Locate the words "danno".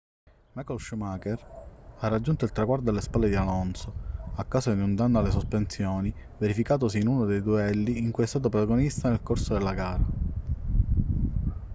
4.95-5.19